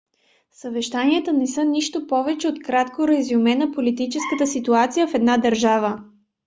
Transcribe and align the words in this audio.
съвещанията 0.51 1.33
не 1.33 1.47
са 1.47 1.65
нищо 1.65 2.07
повече 2.07 2.47
от 2.47 2.61
кратко 2.63 3.07
резюме 3.07 3.55
на 3.55 3.71
политическата 3.71 4.47
ситуация 4.47 5.07
в 5.07 5.13
една 5.13 5.37
държава 5.37 6.03